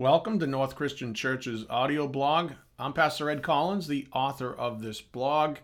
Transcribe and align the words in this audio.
Welcome 0.00 0.38
to 0.38 0.46
North 0.46 0.76
Christian 0.76 1.12
Church's 1.12 1.66
audio 1.68 2.06
blog. 2.06 2.52
I'm 2.78 2.92
Pastor 2.92 3.28
Ed 3.30 3.42
Collins, 3.42 3.88
the 3.88 4.06
author 4.12 4.54
of 4.54 4.80
this 4.80 5.00
blog. 5.00 5.56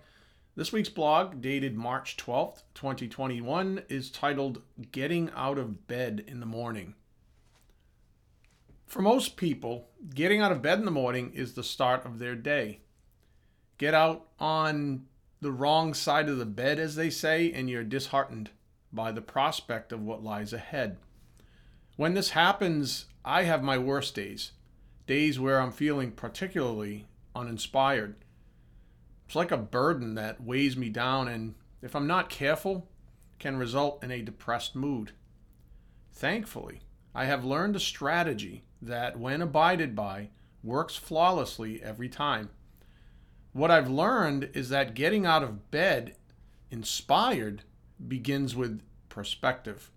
This 0.56 0.72
week's 0.72 0.88
blog, 0.88 1.40
dated 1.40 1.76
March 1.76 2.16
12th, 2.16 2.62
2021, 2.74 3.82
is 3.88 4.10
titled 4.10 4.62
Getting 4.90 5.30
Out 5.36 5.56
of 5.56 5.86
Bed 5.86 6.24
in 6.26 6.40
the 6.40 6.46
Morning. 6.46 6.96
For 8.88 9.00
most 9.00 9.36
people, 9.36 9.90
getting 10.12 10.40
out 10.40 10.50
of 10.50 10.62
bed 10.62 10.80
in 10.80 10.84
the 10.84 10.90
morning 10.90 11.30
is 11.32 11.54
the 11.54 11.62
start 11.62 12.04
of 12.04 12.18
their 12.18 12.34
day. 12.34 12.80
Get 13.78 13.94
out 13.94 14.26
on 14.40 15.04
the 15.42 15.52
wrong 15.52 15.94
side 15.94 16.28
of 16.28 16.38
the 16.38 16.44
bed, 16.44 16.80
as 16.80 16.96
they 16.96 17.08
say, 17.08 17.52
and 17.52 17.70
you're 17.70 17.84
disheartened 17.84 18.50
by 18.92 19.12
the 19.12 19.22
prospect 19.22 19.92
of 19.92 20.02
what 20.02 20.24
lies 20.24 20.52
ahead. 20.52 20.96
When 21.96 22.14
this 22.14 22.30
happens, 22.30 23.06
I 23.24 23.44
have 23.44 23.62
my 23.62 23.78
worst 23.78 24.16
days, 24.16 24.50
days 25.06 25.38
where 25.38 25.60
I'm 25.60 25.70
feeling 25.70 26.10
particularly 26.10 27.06
uninspired. 27.36 28.16
It's 29.26 29.36
like 29.36 29.52
a 29.52 29.56
burden 29.56 30.16
that 30.16 30.42
weighs 30.42 30.76
me 30.76 30.88
down, 30.88 31.28
and 31.28 31.54
if 31.82 31.94
I'm 31.94 32.08
not 32.08 32.28
careful, 32.28 32.88
can 33.38 33.56
result 33.56 34.02
in 34.02 34.10
a 34.10 34.22
depressed 34.22 34.74
mood. 34.74 35.12
Thankfully, 36.12 36.80
I 37.14 37.26
have 37.26 37.44
learned 37.44 37.76
a 37.76 37.80
strategy 37.80 38.64
that, 38.82 39.18
when 39.18 39.40
abided 39.40 39.94
by, 39.94 40.30
works 40.64 40.96
flawlessly 40.96 41.80
every 41.80 42.08
time. 42.08 42.50
What 43.52 43.70
I've 43.70 43.88
learned 43.88 44.50
is 44.52 44.68
that 44.70 44.94
getting 44.94 45.26
out 45.26 45.44
of 45.44 45.70
bed 45.70 46.16
inspired 46.72 47.62
begins 48.08 48.56
with 48.56 48.82
perspective. 49.08 49.92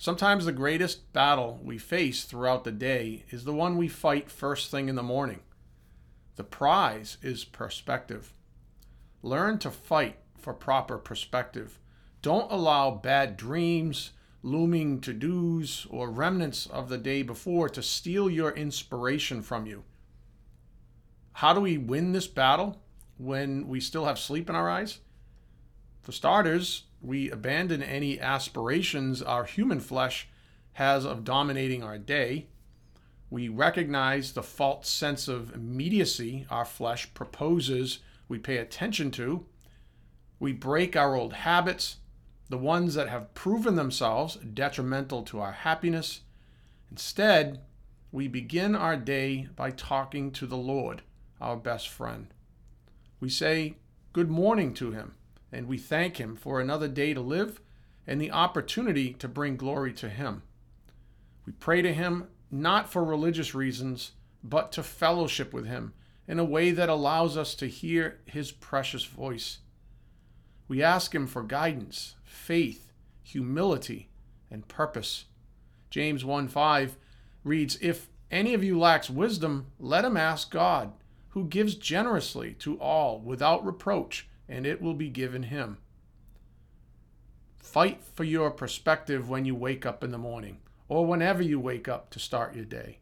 Sometimes 0.00 0.46
the 0.46 0.52
greatest 0.52 1.12
battle 1.12 1.60
we 1.62 1.76
face 1.76 2.24
throughout 2.24 2.64
the 2.64 2.72
day 2.72 3.26
is 3.28 3.44
the 3.44 3.52
one 3.52 3.76
we 3.76 3.86
fight 3.86 4.30
first 4.30 4.70
thing 4.70 4.88
in 4.88 4.94
the 4.94 5.02
morning. 5.02 5.40
The 6.36 6.42
prize 6.42 7.18
is 7.20 7.44
perspective. 7.44 8.32
Learn 9.22 9.58
to 9.58 9.70
fight 9.70 10.16
for 10.38 10.54
proper 10.54 10.96
perspective. 10.96 11.78
Don't 12.22 12.50
allow 12.50 12.90
bad 12.92 13.36
dreams, 13.36 14.12
looming 14.42 15.02
to 15.02 15.12
dos, 15.12 15.86
or 15.90 16.10
remnants 16.10 16.64
of 16.64 16.88
the 16.88 16.96
day 16.96 17.22
before 17.22 17.68
to 17.68 17.82
steal 17.82 18.30
your 18.30 18.52
inspiration 18.52 19.42
from 19.42 19.66
you. 19.66 19.84
How 21.34 21.52
do 21.52 21.60
we 21.60 21.76
win 21.76 22.12
this 22.12 22.26
battle 22.26 22.80
when 23.18 23.68
we 23.68 23.80
still 23.80 24.06
have 24.06 24.18
sleep 24.18 24.48
in 24.48 24.56
our 24.56 24.70
eyes? 24.70 25.00
For 26.02 26.12
starters, 26.12 26.84
we 27.02 27.30
abandon 27.30 27.82
any 27.82 28.18
aspirations 28.18 29.22
our 29.22 29.44
human 29.44 29.80
flesh 29.80 30.28
has 30.74 31.04
of 31.04 31.24
dominating 31.24 31.82
our 31.82 31.98
day. 31.98 32.46
We 33.28 33.48
recognize 33.48 34.32
the 34.32 34.42
false 34.42 34.88
sense 34.88 35.28
of 35.28 35.54
immediacy 35.54 36.46
our 36.50 36.64
flesh 36.64 37.12
proposes 37.14 37.98
we 38.28 38.38
pay 38.38 38.56
attention 38.56 39.10
to. 39.12 39.44
We 40.38 40.52
break 40.52 40.96
our 40.96 41.14
old 41.14 41.32
habits, 41.32 41.98
the 42.48 42.58
ones 42.58 42.94
that 42.94 43.08
have 43.08 43.34
proven 43.34 43.76
themselves 43.76 44.36
detrimental 44.36 45.22
to 45.24 45.40
our 45.40 45.52
happiness. 45.52 46.20
Instead, 46.90 47.60
we 48.10 48.26
begin 48.26 48.74
our 48.74 48.96
day 48.96 49.48
by 49.54 49.70
talking 49.70 50.32
to 50.32 50.46
the 50.46 50.56
Lord, 50.56 51.02
our 51.40 51.56
best 51.56 51.88
friend. 51.88 52.28
We 53.20 53.28
say 53.28 53.76
good 54.12 54.30
morning 54.30 54.74
to 54.74 54.90
him 54.92 55.14
and 55.52 55.66
we 55.66 55.78
thank 55.78 56.18
Him 56.18 56.36
for 56.36 56.60
another 56.60 56.88
day 56.88 57.14
to 57.14 57.20
live 57.20 57.60
and 58.06 58.20
the 58.20 58.30
opportunity 58.30 59.12
to 59.14 59.28
bring 59.28 59.56
glory 59.56 59.92
to 59.94 60.08
Him. 60.08 60.42
We 61.46 61.52
pray 61.52 61.82
to 61.82 61.92
Him 61.92 62.28
not 62.50 62.90
for 62.90 63.04
religious 63.04 63.54
reasons, 63.54 64.12
but 64.42 64.72
to 64.72 64.82
fellowship 64.82 65.52
with 65.52 65.66
Him 65.66 65.92
in 66.26 66.38
a 66.38 66.44
way 66.44 66.70
that 66.70 66.88
allows 66.88 67.36
us 67.36 67.54
to 67.56 67.66
hear 67.66 68.20
His 68.24 68.52
precious 68.52 69.04
voice. 69.04 69.58
We 70.68 70.82
ask 70.82 71.14
Him 71.14 71.26
for 71.26 71.42
guidance, 71.42 72.14
faith, 72.24 72.92
humility, 73.22 74.08
and 74.50 74.66
purpose. 74.68 75.26
James 75.90 76.24
1 76.24 76.48
5 76.48 76.96
reads, 77.44 77.78
If 77.80 78.08
any 78.30 78.54
of 78.54 78.62
you 78.62 78.78
lacks 78.78 79.10
wisdom, 79.10 79.66
let 79.78 80.04
him 80.04 80.16
ask 80.16 80.50
God, 80.50 80.92
who 81.30 81.44
gives 81.44 81.74
generously 81.74 82.54
to 82.54 82.76
all 82.78 83.20
without 83.20 83.64
reproach 83.64 84.28
and 84.50 84.66
it 84.66 84.82
will 84.82 84.94
be 84.94 85.08
given 85.08 85.44
him. 85.44 85.78
Fight 87.56 88.02
for 88.02 88.24
your 88.24 88.50
perspective 88.50 89.30
when 89.30 89.44
you 89.44 89.54
wake 89.54 89.86
up 89.86 90.02
in 90.02 90.10
the 90.10 90.18
morning 90.18 90.58
or 90.88 91.06
whenever 91.06 91.40
you 91.40 91.60
wake 91.60 91.86
up 91.86 92.10
to 92.10 92.18
start 92.18 92.56
your 92.56 92.64
day. 92.64 92.98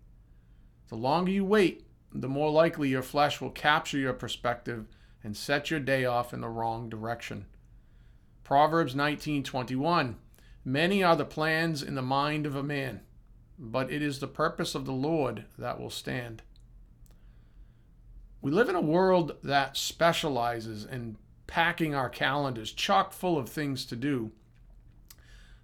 The 0.89 0.97
longer 0.97 1.33
you 1.33 1.47
wait, 1.47 1.87
the 2.13 2.29
more 2.29 2.51
likely 2.51 2.91
your 2.91 3.03
flesh 3.03 3.41
will 3.41 3.51
capture 3.51 3.97
your 3.97 4.13
perspective 4.13 4.87
and 5.25 5.35
set 5.35 5.71
your 5.71 5.81
day 5.81 6.05
off 6.05 6.35
in 6.35 6.43
the 6.43 6.49
wrong 6.49 6.91
direction. 6.91 7.47
Proverbs 8.45 8.95
19:21 8.95 10.17
Many 10.65 11.03
are 11.03 11.17
the 11.17 11.25
plans 11.25 11.83
in 11.83 11.95
the 11.95 12.03
mind 12.03 12.45
of 12.45 12.57
a 12.57 12.63
man, 12.63 13.01
but 13.59 13.91
it 13.91 14.03
is 14.03 14.19
the 14.19 14.27
purpose 14.27 14.75
of 14.75 14.85
the 14.85 14.93
Lord 14.93 15.47
that 15.57 15.81
will 15.81 15.91
stand. 15.91 16.43
We 18.43 18.51
live 18.51 18.69
in 18.69 18.75
a 18.75 18.81
world 18.81 19.37
that 19.43 19.79
specializes 19.79 20.85
in 20.85 21.17
packing 21.49 21.97
our 21.97 22.09
calendars 22.09 22.71
chock 22.73 23.13
full 23.13 23.37
of 23.37 23.49
things 23.49 23.85
to 23.87 23.97
do. 23.97 24.31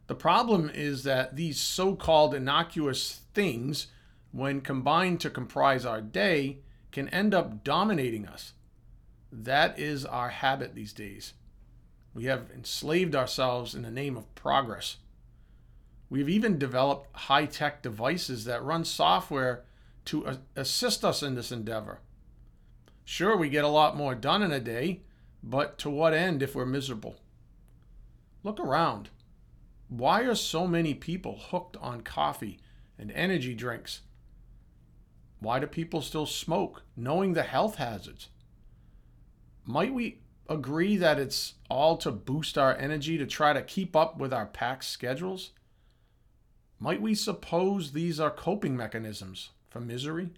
The 0.09 0.17
problem 0.17 0.69
is 0.75 1.05
that 1.05 1.37
these 1.37 1.61
so 1.61 1.95
called 1.95 2.34
innocuous 2.34 3.21
things, 3.33 3.87
when 4.33 4.61
combined 4.61 5.21
to 5.21 5.31
comprise 5.31 5.87
our 5.87 6.00
day, 6.00 6.59
can 6.91 7.09
end 7.11 7.33
up 7.33 7.62
dominating 7.62 8.27
us. 8.27 8.55
That 9.31 9.78
is 9.78 10.05
our 10.05 10.31
habit 10.31 10.75
these 10.75 10.93
days. 10.93 11.34
We 12.12 12.25
have 12.25 12.51
enslaved 12.55 13.15
ourselves 13.15 13.75
in 13.75 13.83
the 13.83 13.91
name 13.91 14.16
of 14.16 14.34
progress. 14.34 14.97
We've 16.09 16.28
even 16.28 16.59
developed 16.59 17.15
high 17.16 17.47
tech 17.47 17.83
devices 17.83 18.45
that 18.45 18.62
run 18.62 18.84
software 18.84 19.65
to 20.06 20.39
assist 20.55 21.05
us 21.05 21.22
in 21.22 21.34
this 21.34 21.51
endeavor. 21.51 22.01
Sure, 23.05 23.37
we 23.37 23.49
get 23.49 23.65
a 23.65 23.69
lot 23.69 23.97
more 23.97 24.15
done 24.15 24.43
in 24.43 24.53
a 24.53 24.61
day, 24.61 25.01
but 25.47 25.77
to 25.78 25.91
what 25.91 26.15
end 26.15 26.43
if 26.43 26.55
we're 26.55 26.65
miserable? 26.65 27.16
Look 28.43 28.59
around. 28.59 29.10
Why 29.88 30.22
are 30.22 30.34
so 30.34 30.66
many 30.66 30.94
people 30.94 31.38
hooked 31.38 31.77
on 31.77 32.00
coffee 32.00 32.59
and 32.99 33.12
energy 33.12 33.54
drinks? 33.54 34.00
Why 35.41 35.59
do 35.59 35.66
people 35.66 36.00
still 36.00 36.25
smoke, 36.25 36.83
knowing 36.97 37.34
the 37.34 37.43
health 37.43 37.77
hazards? 37.77 38.28
Might 39.66 39.93
we 39.93 40.21
agree 40.49 40.97
that 40.97 41.19
it's 41.19 41.54
all 41.69 41.99
to 41.99 42.10
boost 42.10 42.56
our 42.56 42.75
energy 42.77 43.19
to 43.19 43.27
try 43.27 43.53
to 43.53 43.62
keep 43.62 43.94
up 43.94 44.19
with 44.19 44.33
our 44.33 44.47
packed 44.47 44.84
schedules? 44.84 45.50
Might 46.81 47.03
we 47.03 47.15
suppose 47.15 47.93
these 47.93 48.19
are 48.19 48.31
coping 48.31 48.77
mechanisms 48.77 49.50
for 49.69 49.81
misery? 49.81 50.31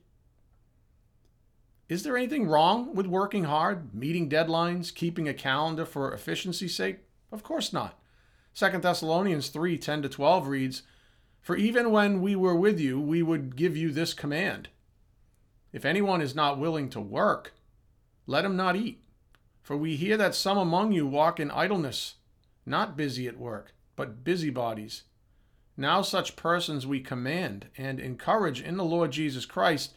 Is 1.88 2.02
there 2.02 2.16
anything 2.16 2.48
wrong 2.48 2.94
with 2.94 3.06
working 3.06 3.44
hard, 3.44 3.94
meeting 3.94 4.28
deadlines, 4.28 4.92
keeping 4.92 5.28
a 5.28 5.34
calendar 5.34 5.86
for 5.86 6.12
efficiency's 6.12 6.74
sake? 6.74 6.98
Of 7.30 7.44
course 7.44 7.72
not. 7.72 7.98
2 8.54 8.78
Thessalonians 8.78 9.48
3 9.48 9.78
10 9.78 10.02
to 10.02 10.08
12 10.08 10.48
reads, 10.48 10.82
For 11.40 11.56
even 11.56 11.92
when 11.92 12.20
we 12.20 12.34
were 12.34 12.56
with 12.56 12.80
you, 12.80 13.00
we 13.00 13.22
would 13.22 13.54
give 13.54 13.76
you 13.76 13.92
this 13.92 14.14
command 14.14 14.68
If 15.72 15.84
anyone 15.84 16.20
is 16.20 16.34
not 16.34 16.58
willing 16.58 16.88
to 16.90 17.00
work, 17.00 17.52
let 18.26 18.44
him 18.44 18.56
not 18.56 18.74
eat. 18.74 19.04
For 19.62 19.76
we 19.76 19.96
hear 19.96 20.16
that 20.16 20.34
some 20.34 20.58
among 20.58 20.92
you 20.92 21.06
walk 21.06 21.38
in 21.38 21.50
idleness, 21.50 22.14
not 22.64 22.96
busy 22.96 23.28
at 23.28 23.38
work, 23.38 23.74
but 23.94 24.24
busybodies. 24.24 25.04
Now 25.76 26.02
such 26.02 26.36
persons 26.36 26.86
we 26.86 27.00
command 27.00 27.68
and 27.76 28.00
encourage 28.00 28.60
in 28.60 28.76
the 28.76 28.84
Lord 28.84 29.12
Jesus 29.12 29.44
Christ 29.44 29.92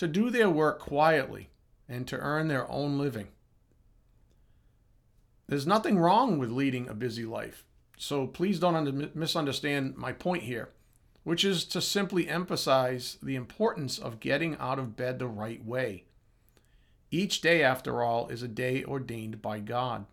to 0.00 0.08
do 0.08 0.30
their 0.30 0.48
work 0.48 0.78
quietly 0.78 1.50
and 1.86 2.08
to 2.08 2.16
earn 2.16 2.48
their 2.48 2.66
own 2.70 2.96
living. 2.96 3.28
There's 5.46 5.66
nothing 5.66 5.98
wrong 5.98 6.38
with 6.38 6.50
leading 6.50 6.88
a 6.88 6.94
busy 6.94 7.26
life, 7.26 7.66
so 7.98 8.26
please 8.26 8.58
don't 8.58 8.76
under- 8.76 9.10
misunderstand 9.12 9.98
my 9.98 10.12
point 10.12 10.44
here, 10.44 10.70
which 11.22 11.44
is 11.44 11.66
to 11.66 11.82
simply 11.82 12.30
emphasize 12.30 13.18
the 13.22 13.36
importance 13.36 13.98
of 13.98 14.20
getting 14.20 14.56
out 14.56 14.78
of 14.78 14.96
bed 14.96 15.18
the 15.18 15.26
right 15.26 15.62
way. 15.62 16.04
Each 17.10 17.42
day, 17.42 17.62
after 17.62 18.02
all, 18.02 18.28
is 18.28 18.42
a 18.42 18.48
day 18.48 18.82
ordained 18.82 19.42
by 19.42 19.58
God. 19.58 20.06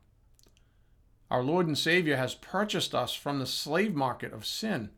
Our 1.32 1.44
Lord 1.44 1.66
and 1.66 1.78
Savior 1.78 2.18
has 2.18 2.36
purchased 2.36 2.94
us 2.94 3.14
from 3.14 3.40
the 3.40 3.46
slave 3.46 3.96
market 3.96 4.34
of 4.34 4.46
sin. 4.46 4.90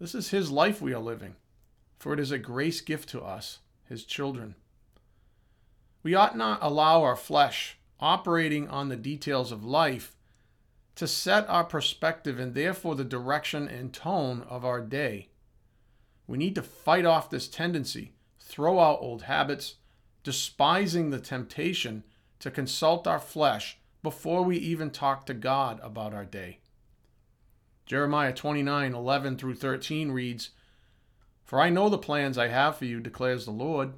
This 0.00 0.12
is 0.16 0.30
His 0.30 0.50
life 0.50 0.82
we 0.82 0.92
are 0.92 0.98
living 0.98 1.36
for 2.00 2.14
it 2.14 2.18
is 2.18 2.32
a 2.32 2.38
grace 2.38 2.80
gift 2.80 3.10
to 3.10 3.20
us, 3.20 3.58
his 3.86 4.04
children. 4.04 4.54
We 6.02 6.14
ought 6.14 6.34
not 6.34 6.58
allow 6.62 7.02
our 7.02 7.14
flesh, 7.14 7.78
operating 8.00 8.66
on 8.68 8.88
the 8.88 8.96
details 8.96 9.52
of 9.52 9.62
life, 9.62 10.16
to 10.94 11.06
set 11.06 11.46
our 11.50 11.62
perspective 11.62 12.38
and 12.38 12.54
therefore 12.54 12.94
the 12.94 13.04
direction 13.04 13.68
and 13.68 13.92
tone 13.92 14.46
of 14.48 14.64
our 14.64 14.80
day. 14.80 15.28
We 16.26 16.38
need 16.38 16.54
to 16.54 16.62
fight 16.62 17.04
off 17.04 17.28
this 17.28 17.46
tendency, 17.46 18.14
throw 18.38 18.80
out 18.80 19.00
old 19.02 19.24
habits, 19.24 19.74
despising 20.24 21.10
the 21.10 21.20
temptation 21.20 22.02
to 22.38 22.50
consult 22.50 23.06
our 23.06 23.20
flesh 23.20 23.76
before 24.02 24.42
we 24.42 24.56
even 24.56 24.90
talk 24.90 25.26
to 25.26 25.34
God 25.34 25.78
about 25.82 26.14
our 26.14 26.24
day. 26.24 26.60
Jeremiah 27.84 28.32
29 28.32 28.94
11 28.94 29.36
through 29.36 29.56
13 29.56 30.12
reads, 30.12 30.50
For 31.50 31.60
I 31.60 31.68
know 31.68 31.88
the 31.88 31.98
plans 31.98 32.38
I 32.38 32.46
have 32.46 32.76
for 32.76 32.84
you, 32.84 33.00
declares 33.00 33.44
the 33.44 33.50
Lord 33.50 33.94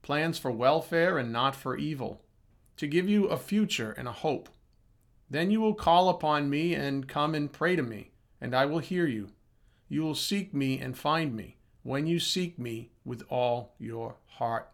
plans 0.00 0.38
for 0.38 0.50
welfare 0.50 1.18
and 1.18 1.30
not 1.30 1.54
for 1.54 1.76
evil, 1.76 2.22
to 2.78 2.86
give 2.86 3.06
you 3.06 3.26
a 3.26 3.36
future 3.36 3.92
and 3.98 4.08
a 4.08 4.12
hope. 4.12 4.48
Then 5.28 5.50
you 5.50 5.60
will 5.60 5.74
call 5.74 6.08
upon 6.08 6.48
me 6.48 6.72
and 6.74 7.06
come 7.06 7.34
and 7.34 7.52
pray 7.52 7.76
to 7.76 7.82
me, 7.82 8.12
and 8.40 8.54
I 8.54 8.64
will 8.64 8.78
hear 8.78 9.06
you. 9.06 9.28
You 9.90 10.04
will 10.04 10.14
seek 10.14 10.54
me 10.54 10.78
and 10.78 10.96
find 10.96 11.36
me 11.36 11.58
when 11.82 12.06
you 12.06 12.18
seek 12.18 12.58
me 12.58 12.92
with 13.04 13.22
all 13.28 13.74
your 13.78 14.16
heart. 14.28 14.70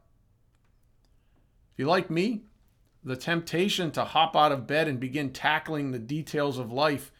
If 1.72 1.80
you 1.80 1.86
like 1.86 2.08
me, 2.08 2.42
the 3.02 3.16
temptation 3.16 3.90
to 3.90 4.04
hop 4.04 4.36
out 4.36 4.52
of 4.52 4.68
bed 4.68 4.86
and 4.86 5.00
begin 5.00 5.32
tackling 5.32 5.90
the 5.90 5.98
details 5.98 6.56
of 6.56 6.70
life 6.70 7.10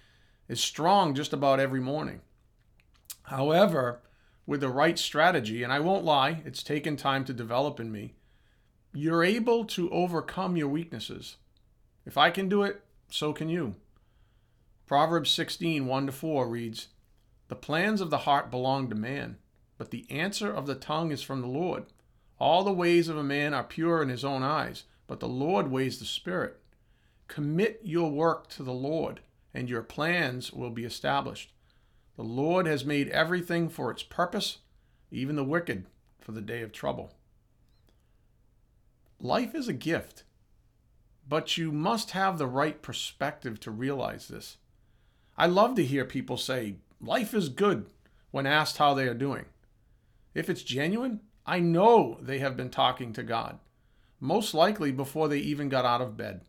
is 0.48 0.60
strong 0.60 1.16
just 1.16 1.32
about 1.32 1.58
every 1.58 1.80
morning. 1.80 2.20
However, 3.24 4.00
with 4.46 4.60
the 4.60 4.68
right 4.68 4.98
strategy, 4.98 5.62
and 5.62 5.72
I 5.72 5.80
won't 5.80 6.04
lie, 6.04 6.42
it's 6.44 6.62
taken 6.62 6.96
time 6.96 7.24
to 7.26 7.32
develop 7.32 7.78
in 7.78 7.92
me, 7.92 8.14
you're 8.94 9.24
able 9.24 9.64
to 9.64 9.90
overcome 9.90 10.56
your 10.56 10.68
weaknesses. 10.68 11.36
If 12.04 12.18
I 12.18 12.30
can 12.30 12.48
do 12.48 12.62
it, 12.62 12.82
so 13.08 13.32
can 13.32 13.48
you. 13.48 13.76
Proverbs 14.86 15.30
16, 15.30 15.86
1 15.86 16.06
to 16.06 16.12
4 16.12 16.48
reads, 16.48 16.88
The 17.48 17.54
plans 17.54 18.00
of 18.00 18.10
the 18.10 18.18
heart 18.18 18.50
belong 18.50 18.90
to 18.90 18.94
man, 18.94 19.38
but 19.78 19.90
the 19.90 20.06
answer 20.10 20.52
of 20.52 20.66
the 20.66 20.74
tongue 20.74 21.10
is 21.12 21.22
from 21.22 21.40
the 21.40 21.46
Lord. 21.46 21.84
All 22.38 22.64
the 22.64 22.72
ways 22.72 23.08
of 23.08 23.16
a 23.16 23.22
man 23.22 23.54
are 23.54 23.64
pure 23.64 24.02
in 24.02 24.08
his 24.08 24.24
own 24.24 24.42
eyes, 24.42 24.84
but 25.06 25.20
the 25.20 25.28
Lord 25.28 25.70
weighs 25.70 25.98
the 25.98 26.04
spirit. 26.04 26.58
Commit 27.28 27.80
your 27.82 28.10
work 28.10 28.48
to 28.50 28.62
the 28.62 28.72
Lord, 28.72 29.20
and 29.54 29.70
your 29.70 29.82
plans 29.82 30.52
will 30.52 30.70
be 30.70 30.84
established. 30.84 31.52
The 32.16 32.22
Lord 32.22 32.66
has 32.66 32.84
made 32.84 33.08
everything 33.08 33.68
for 33.68 33.90
its 33.90 34.02
purpose, 34.02 34.58
even 35.10 35.36
the 35.36 35.44
wicked 35.44 35.86
for 36.20 36.32
the 36.32 36.42
day 36.42 36.62
of 36.62 36.72
trouble. 36.72 37.12
Life 39.18 39.54
is 39.54 39.68
a 39.68 39.72
gift, 39.72 40.24
but 41.28 41.56
you 41.56 41.72
must 41.72 42.10
have 42.10 42.38
the 42.38 42.46
right 42.46 42.82
perspective 42.82 43.60
to 43.60 43.70
realize 43.70 44.28
this. 44.28 44.58
I 45.36 45.46
love 45.46 45.74
to 45.76 45.84
hear 45.84 46.04
people 46.04 46.36
say, 46.36 46.76
Life 47.00 47.32
is 47.34 47.48
good, 47.48 47.86
when 48.30 48.46
asked 48.46 48.78
how 48.78 48.94
they 48.94 49.08
are 49.08 49.14
doing. 49.14 49.46
If 50.34 50.50
it's 50.50 50.62
genuine, 50.62 51.20
I 51.46 51.60
know 51.60 52.18
they 52.20 52.38
have 52.38 52.56
been 52.56 52.70
talking 52.70 53.12
to 53.14 53.22
God, 53.22 53.58
most 54.20 54.54
likely 54.54 54.92
before 54.92 55.28
they 55.28 55.38
even 55.38 55.68
got 55.68 55.84
out 55.84 56.00
of 56.00 56.16
bed. 56.16 56.42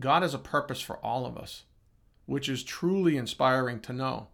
God 0.00 0.22
has 0.22 0.34
a 0.34 0.38
purpose 0.38 0.80
for 0.80 0.96
all 0.98 1.26
of 1.26 1.36
us, 1.36 1.64
which 2.26 2.48
is 2.48 2.62
truly 2.62 3.16
inspiring 3.16 3.80
to 3.80 3.92
know. 3.92 4.28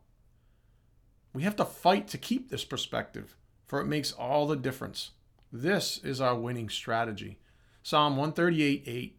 We 1.33 1.43
have 1.43 1.57
to 1.57 1.65
fight 1.65 2.09
to 2.09 2.19
keep 2.19 2.51
this 2.51 2.65
perspective, 2.65 3.37
for 3.67 3.81
it 3.81 3.87
makes 3.87 4.13
all 4.13 4.47
the 4.47 4.57
difference. 4.57 5.11
This 5.53 5.99
is 5.99 6.21
our 6.21 6.35
winning 6.35 6.69
strategy. 6.69 7.39
Psalm 7.83 8.17
138 8.17 8.85
8. 8.87 9.17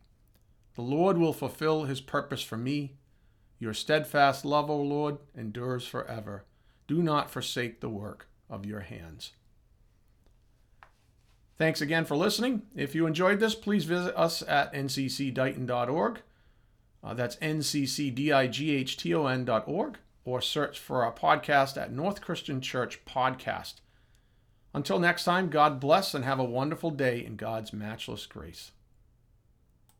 The 0.75 0.81
Lord 0.81 1.17
will 1.17 1.33
fulfill 1.33 1.83
his 1.83 2.01
purpose 2.01 2.41
for 2.41 2.57
me. 2.57 2.95
Your 3.59 3.73
steadfast 3.73 4.45
love, 4.45 4.69
O 4.69 4.77
Lord, 4.77 5.17
endures 5.35 5.85
forever. 5.85 6.45
Do 6.87 7.03
not 7.03 7.29
forsake 7.29 7.79
the 7.79 7.89
work 7.89 8.27
of 8.49 8.65
your 8.65 8.81
hands. 8.81 9.33
Thanks 11.57 11.79
again 11.79 12.05
for 12.05 12.15
listening. 12.15 12.63
If 12.75 12.95
you 12.95 13.05
enjoyed 13.05 13.39
this, 13.39 13.53
please 13.53 13.85
visit 13.85 14.17
us 14.17 14.41
at 14.41 14.73
nccdighton.org. 14.73 16.21
Uh, 17.03 17.13
that's 17.13 17.35
nccdighton.org, 17.37 19.97
or 20.23 20.41
search 20.41 20.79
for 20.79 21.03
our 21.03 21.11
podcast 21.11 21.81
at 21.81 21.91
North 21.91 22.21
Christian 22.21 22.61
Church 22.61 23.03
Podcast. 23.05 23.75
Until 24.73 24.99
next 24.99 25.25
time, 25.25 25.49
God 25.49 25.79
bless 25.79 26.13
and 26.13 26.23
have 26.23 26.39
a 26.39 26.43
wonderful 26.43 26.91
day 26.91 27.25
in 27.25 27.35
God's 27.35 27.73
matchless 27.73 28.25
grace. 28.25 28.71